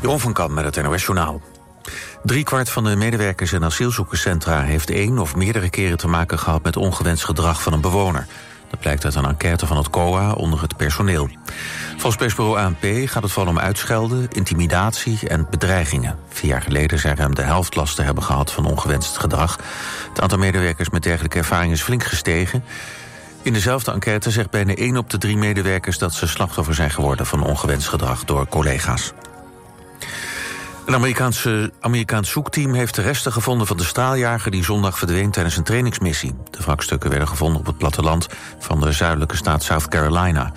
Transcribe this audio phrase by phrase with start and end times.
[0.00, 1.40] Jeroen van Kamp met het NOS Journaal.
[2.42, 4.60] kwart van de medewerkers in asielzoekerscentra...
[4.60, 8.26] heeft één of meerdere keren te maken gehad met ongewenst gedrag van een bewoner.
[8.70, 11.28] Dat blijkt uit een enquête van het COA onder het personeel.
[11.90, 16.18] Volgens persbureau ANP gaat het vooral om uitschelden, intimidatie en bedreigingen.
[16.28, 19.58] Vier jaar geleden zijn ruim de helft last te hebben gehad van ongewenst gedrag.
[20.08, 22.64] Het aantal medewerkers met dergelijke ervaring is flink gestegen.
[23.42, 25.98] In dezelfde enquête zegt bijna één op de drie medewerkers...
[25.98, 29.12] dat ze slachtoffer zijn geworden van ongewenst gedrag door collega's.
[30.86, 34.50] Een Amerikaanse, Amerikaans zoekteam heeft de resten gevonden van de straaljager...
[34.50, 36.34] die zondag verdween tijdens een trainingsmissie.
[36.50, 38.26] De wrakstukken werden gevonden op het platteland
[38.58, 40.52] van de zuidelijke staat South Carolina.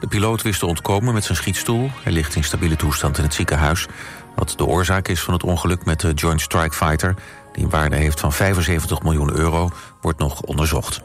[0.00, 1.90] De piloot wist te ontkomen met zijn schietstoel.
[2.02, 3.86] Hij ligt in stabiele toestand in het ziekenhuis.
[4.34, 7.14] Wat de oorzaak is van het ongeluk met de Joint Strike Fighter...
[7.52, 11.02] die een waarde heeft van 75 miljoen euro, wordt nog onderzocht.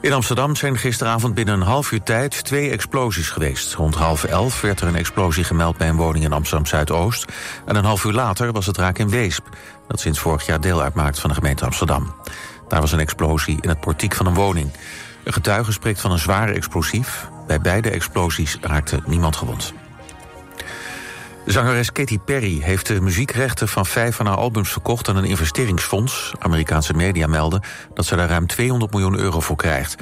[0.00, 3.74] In Amsterdam zijn gisteravond binnen een half uur tijd twee explosies geweest.
[3.74, 7.24] Rond half elf werd er een explosie gemeld bij een woning in Amsterdam-Zuidoost.
[7.66, 9.46] En een half uur later was het raak in Weesp,
[9.88, 12.14] dat sinds vorig jaar deel uitmaakt van de gemeente Amsterdam.
[12.68, 14.70] Daar was een explosie in het portiek van een woning.
[15.24, 17.28] Een getuige spreekt van een zware explosief.
[17.46, 19.72] Bij beide explosies raakte niemand gewond.
[21.46, 26.32] Zangeres Katy Perry heeft de muziekrechten van vijf van haar albums verkocht aan een investeringsfonds.
[26.38, 27.62] Amerikaanse media melden
[27.94, 29.96] dat ze daar ruim 200 miljoen euro voor krijgt.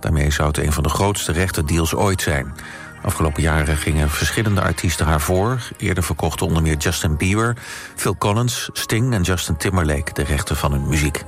[0.00, 2.54] Daarmee zou het een van de grootste rechtendeals ooit zijn.
[3.02, 5.68] Afgelopen jaren gingen verschillende artiesten haar voor.
[5.76, 7.56] Eerder verkochten onder meer Justin Bieber,
[7.96, 11.24] Phil Collins, Sting en Justin Timberlake de rechten van hun muziek.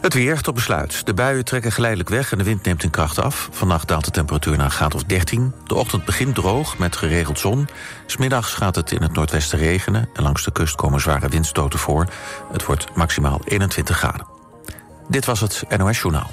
[0.00, 1.06] Het weer tot besluit.
[1.06, 3.48] De buien trekken geleidelijk weg en de wind neemt in kracht af.
[3.52, 5.54] Vannacht daalt de temperatuur naar een graad of 13.
[5.64, 7.68] De ochtend begint droog met geregeld zon.
[8.06, 10.08] Smiddags gaat het in het noordwesten regenen...
[10.14, 12.06] en langs de kust komen zware windstoten voor.
[12.52, 14.26] Het wordt maximaal 21 graden.
[15.08, 16.30] Dit was het NOS Journaal.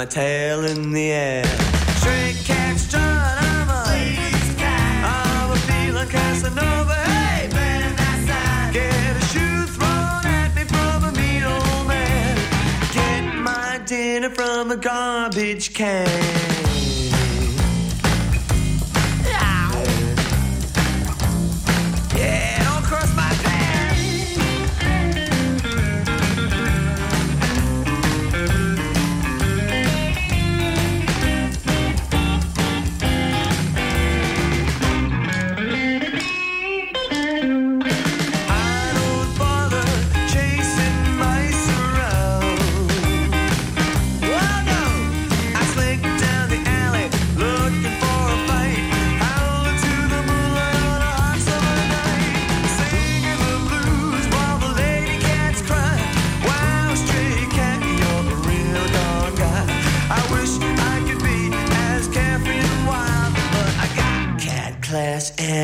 [0.00, 0.39] my tail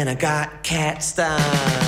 [0.06, 1.85] and I got cat style.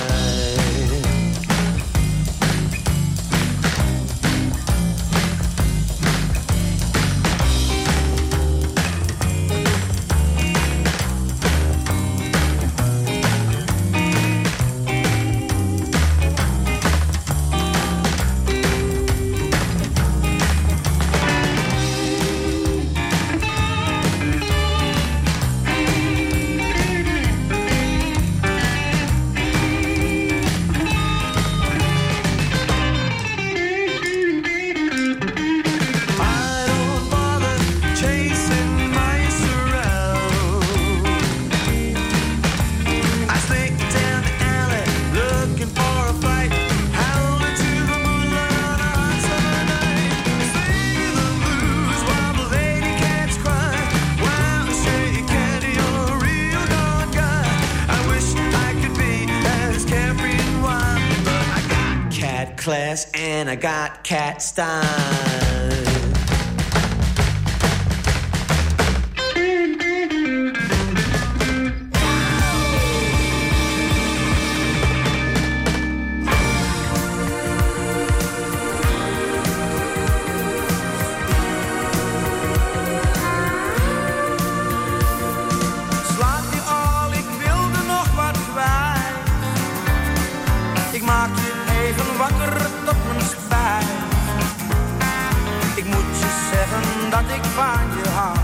[97.09, 98.37] dat ik van je hou.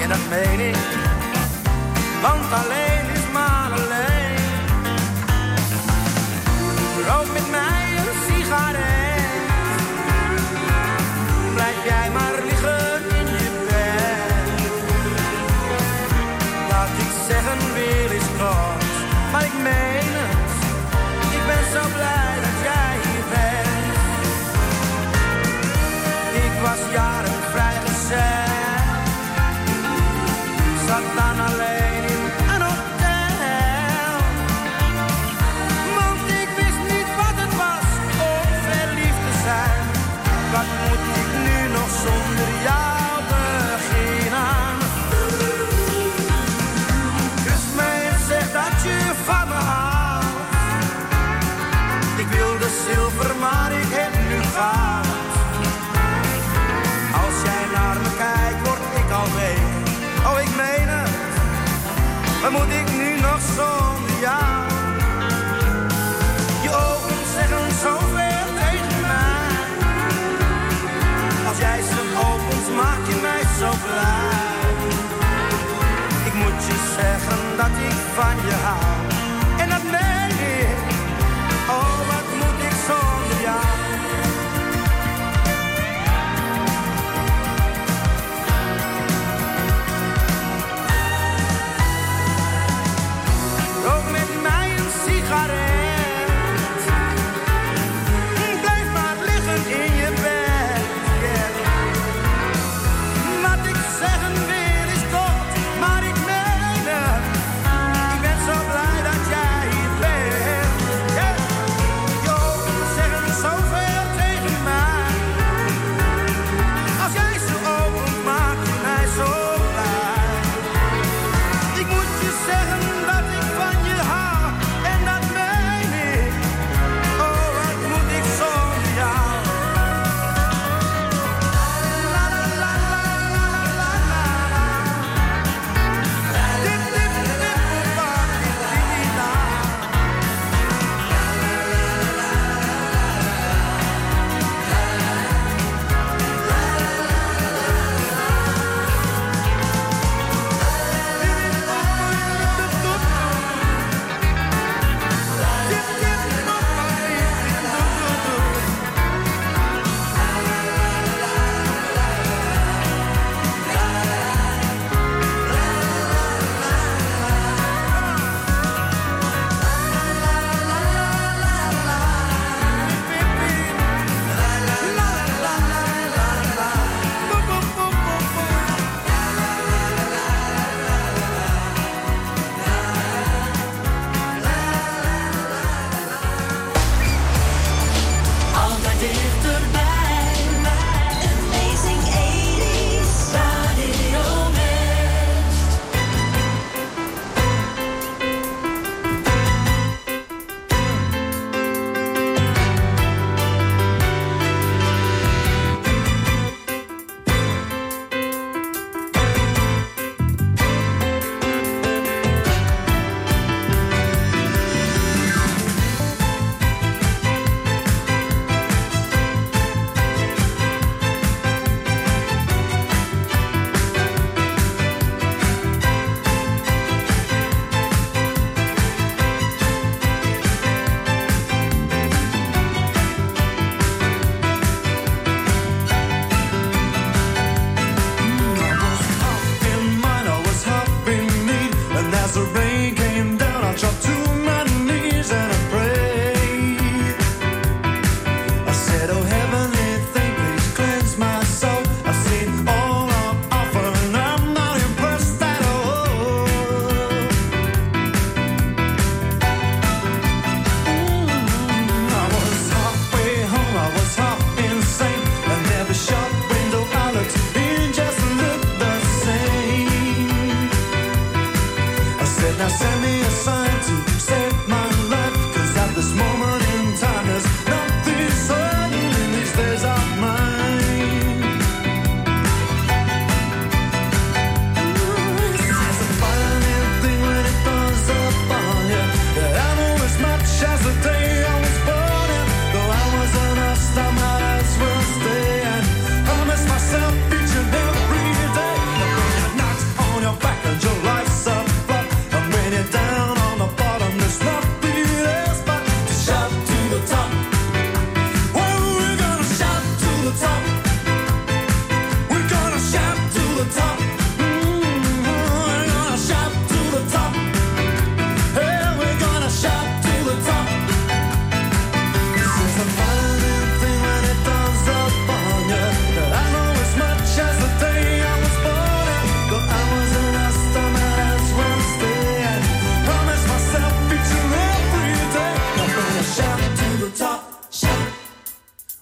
[0.00, 0.76] En dat meen ik,
[2.22, 4.18] want alleen is maar alleen.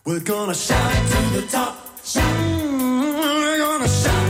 [0.06, 1.76] We're gonna shout to the top.
[2.04, 2.22] Shout.
[2.22, 4.25] We're gonna shout.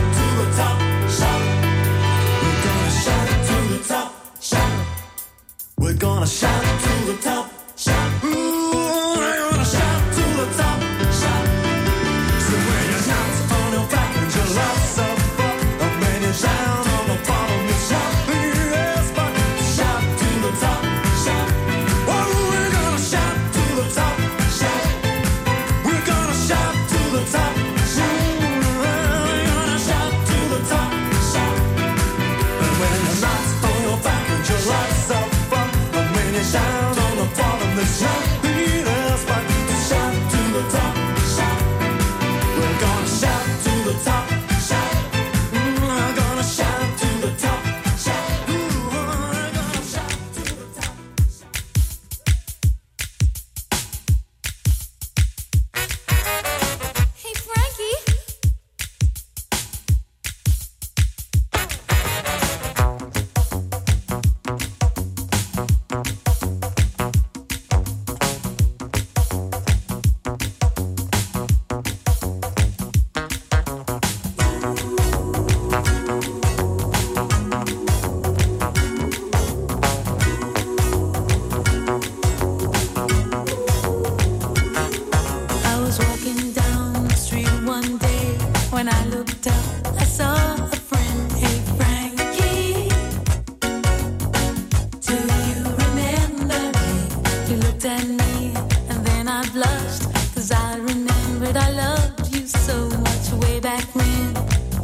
[103.57, 104.35] way back when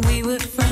[0.06, 0.71] we were friends.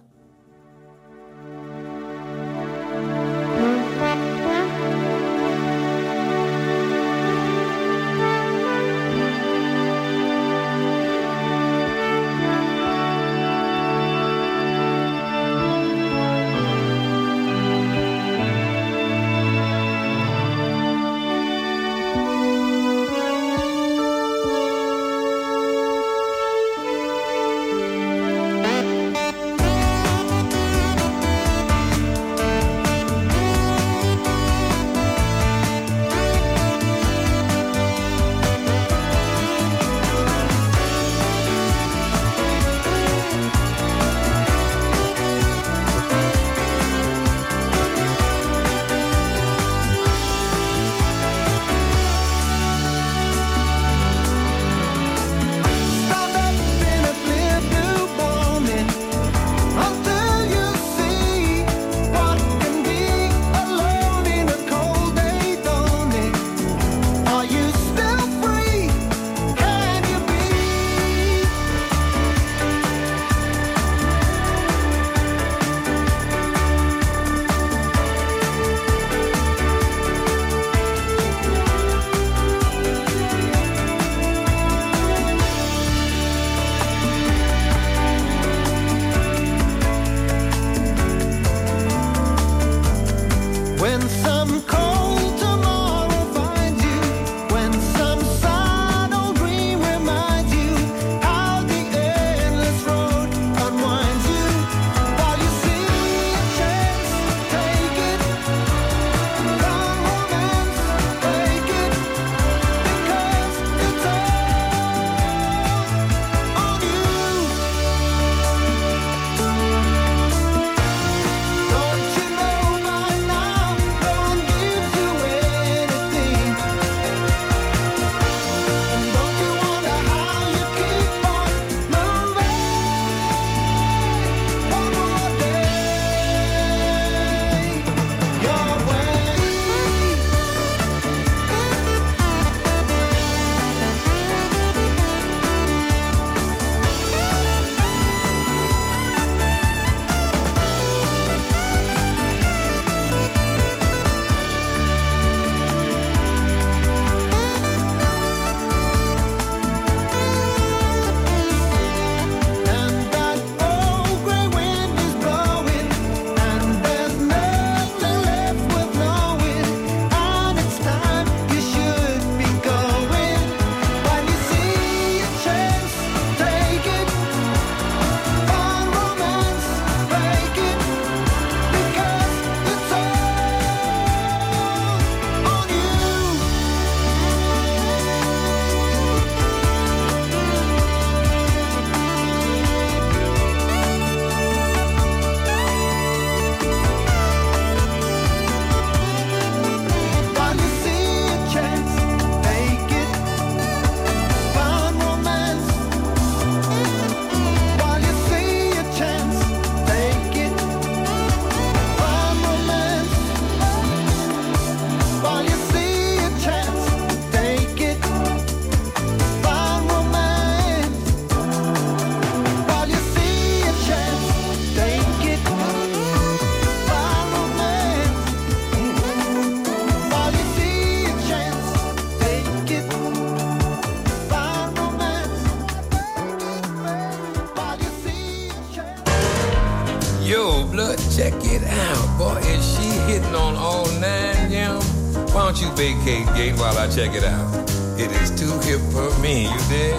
[248.03, 249.93] It is too hip for me, you dig?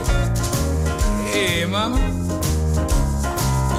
[1.30, 2.00] Hey, mama.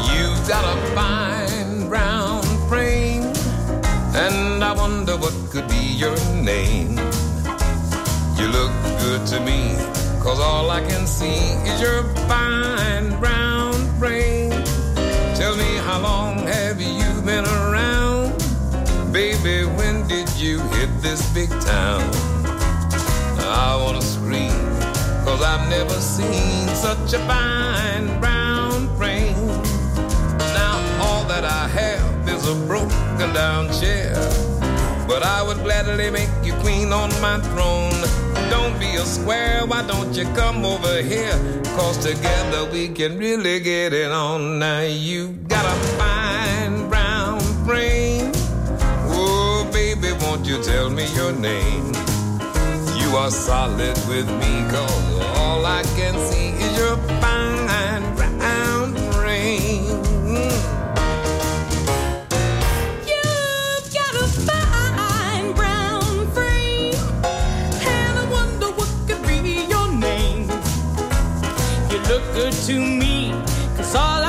[0.07, 3.23] you've got a fine brown frame,
[4.15, 6.91] and I wonder what could be your name.
[8.37, 8.71] You look
[9.03, 9.75] good to me,
[10.23, 14.51] cause all I can see is your fine brown frame.
[15.35, 18.31] Tell me how long have you been around?
[19.11, 22.09] Baby, when did you hit this big town?
[23.55, 24.01] I wanna
[24.33, 29.35] Cause I've never seen such a fine brown frame.
[30.57, 34.15] Now all that I have is a broken down chair.
[35.07, 37.93] But I would gladly make you queen on my throne.
[38.49, 41.37] Don't be a square, why don't you come over here?
[41.75, 44.57] Cause together we can really get it on.
[44.57, 48.31] Now you got a fine brown frame.
[49.15, 52.12] Oh, baby, won't you tell me your name?
[53.13, 60.01] You are solid with me, cause all I can see is your fine brown frame.
[63.05, 66.95] You've got a fine brown frame,
[67.85, 70.49] and I wonder what could be your name.
[71.91, 73.31] You look good to me,
[73.77, 74.22] cause all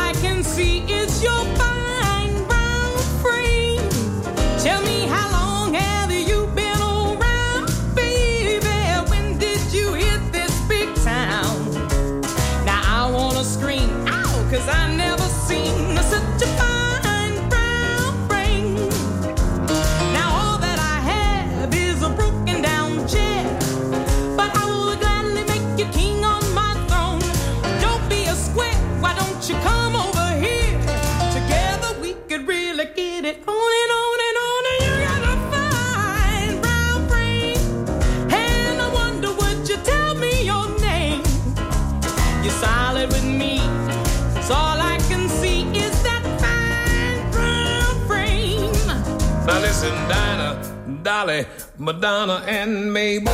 [51.84, 53.30] Madonna, and Mabel.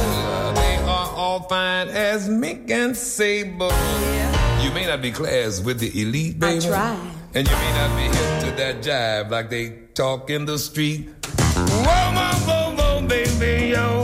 [0.54, 3.70] They are all fine as Mick and Sable.
[4.60, 6.66] You may not be class with the elite, baby.
[6.66, 6.98] try.
[7.32, 11.08] And you may not be hip to that jive like they talk in the street.
[11.24, 14.02] Whoa, whoa, whoa, whoa, baby, yo.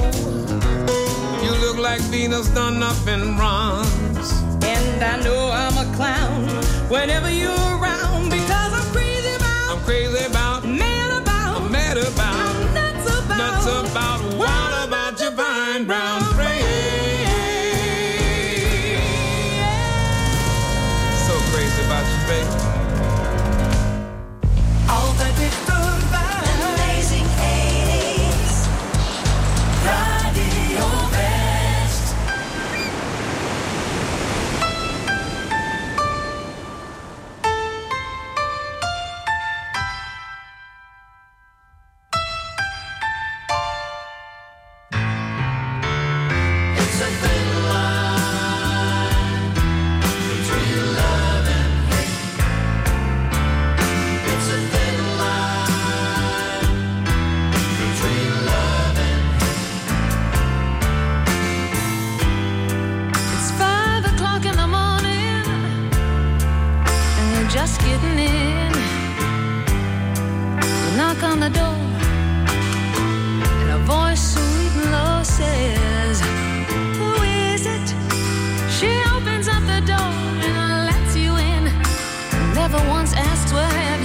[1.43, 4.31] You look like Venus done up in bronze.
[4.63, 6.47] And I know I'm a clown
[6.89, 7.31] whenever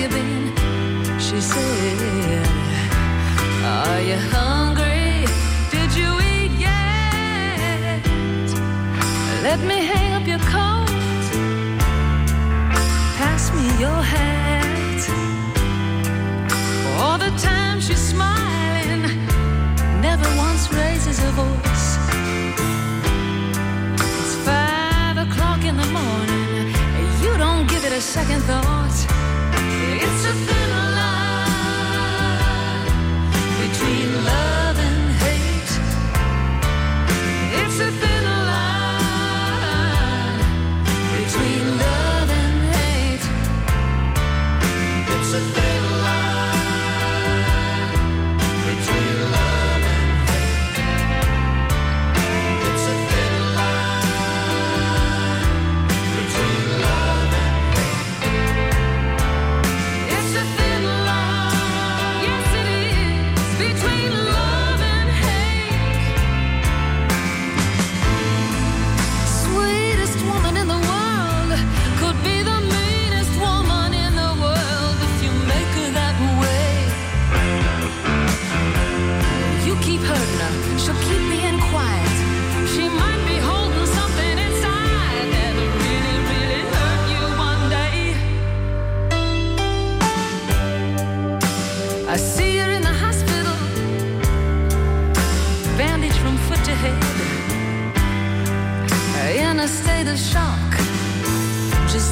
[0.01, 0.47] you been?
[1.19, 2.47] She said,
[3.63, 5.27] Are you hungry?
[5.69, 8.01] Did you eat yet?
[9.43, 10.89] Let me hang up your coat.
[13.19, 15.01] Pass me your hat.
[16.99, 19.03] All the time she's smiling,
[20.01, 21.87] never once raises her voice.
[24.19, 26.73] It's five o'clock in the morning.
[27.23, 28.80] You don't give it a second thought.
[30.03, 30.60] It's a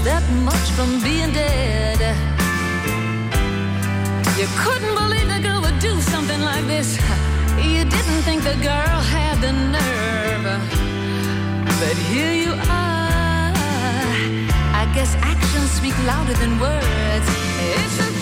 [0.04, 2.00] that much from being dead.
[4.40, 6.98] You couldn't believe the girl would do something like this.
[7.58, 10.46] You didn't think the girl had the nerve.
[11.82, 13.52] But here you are.
[14.82, 17.28] I guess actions speak louder than words.
[17.60, 18.19] It's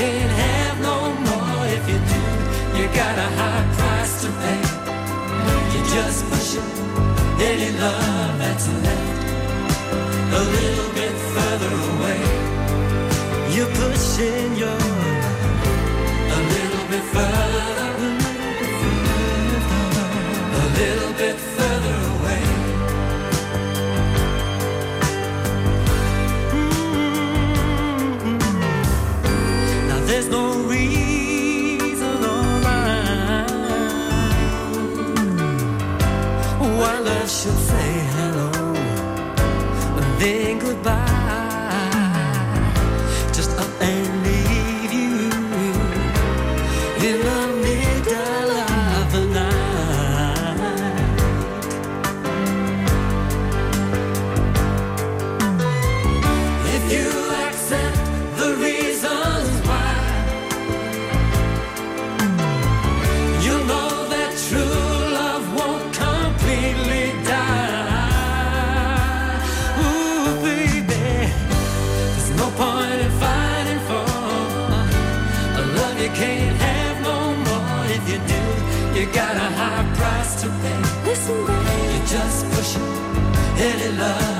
[0.00, 0.96] can't have no
[1.28, 1.62] more.
[1.76, 2.22] If you do,
[2.78, 4.62] you got a high price to pay.
[5.72, 6.68] You just push it,
[7.50, 9.20] any love that's left
[10.40, 12.20] a little bit further away.
[13.54, 15.28] You're pushing your love
[16.36, 18.10] a little bit further,
[20.60, 21.09] a little.
[82.10, 82.82] just pushing
[83.56, 84.39] any love.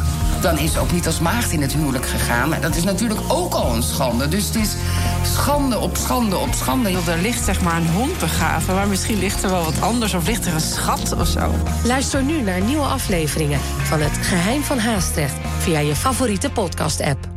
[0.41, 2.53] dan is ook niet als maagd in het huwelijk gegaan.
[2.53, 4.27] En dat is natuurlijk ook al een schande.
[4.27, 4.75] Dus het is
[5.23, 6.91] schande op schande op schande.
[6.91, 10.13] Want er ligt zeg maar een hond begraven, maar misschien ligt er wel wat anders
[10.13, 11.51] of ligt er een schat of zo.
[11.83, 17.27] Luister nu naar nieuwe afleveringen van Het Geheim van Haastrecht via je favoriete podcast-app.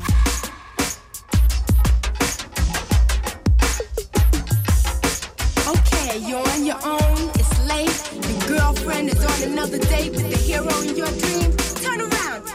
[9.65, 11.57] another day with the hero in your dream.
[11.83, 12.54] Turn around.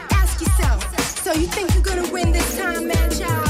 [1.29, 3.48] So you think you're gonna win this time, man, child?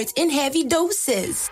[0.00, 1.50] words in heavy doses.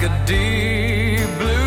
[0.00, 1.59] like a deep blue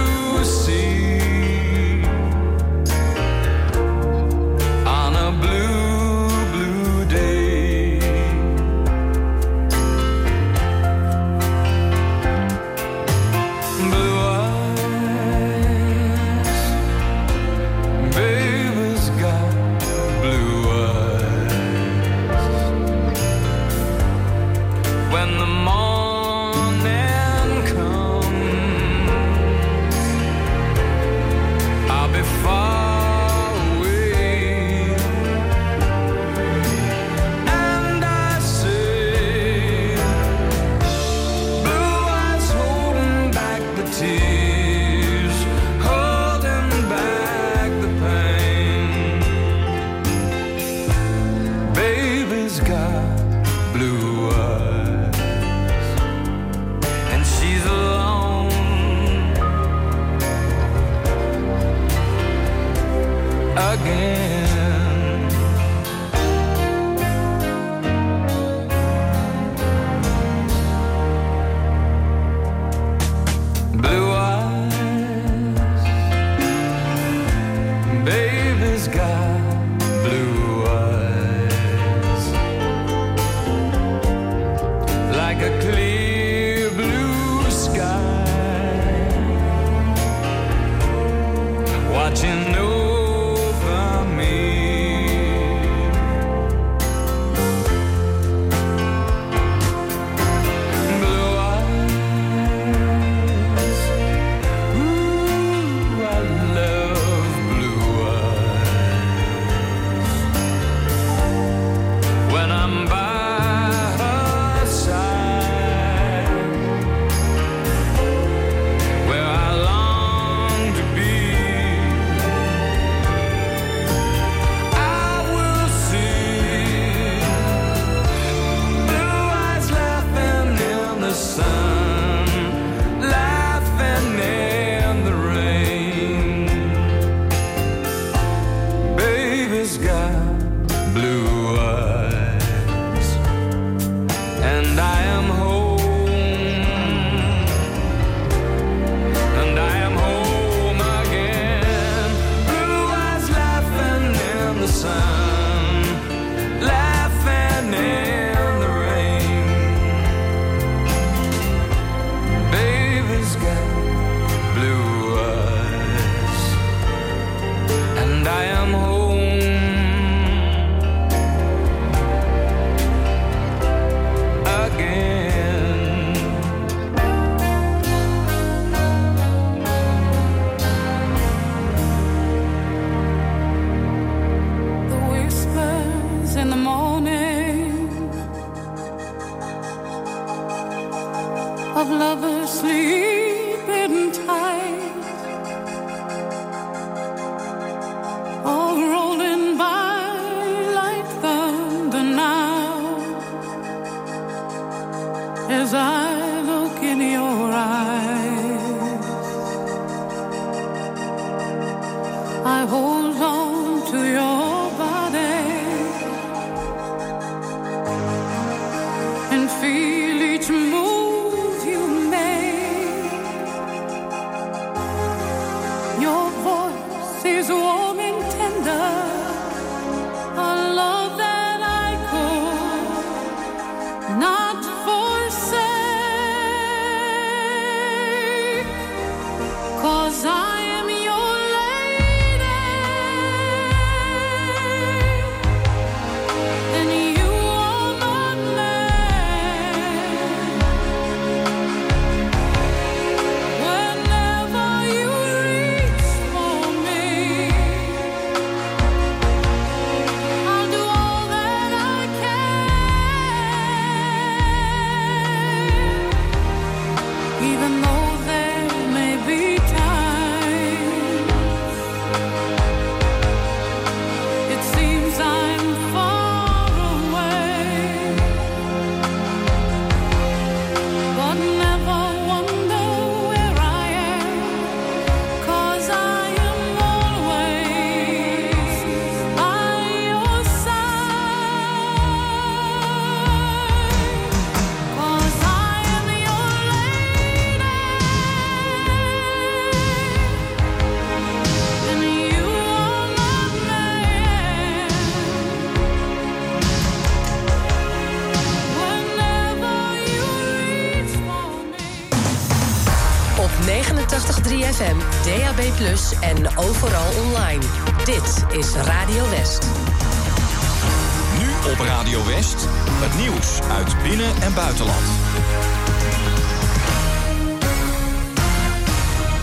[219.43, 220.12] and feel